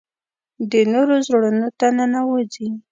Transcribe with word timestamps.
د 0.71 0.73
نورو 0.93 1.15
زړونو 1.27 1.67
ته 1.79 1.87
ننوځي. 1.97 2.67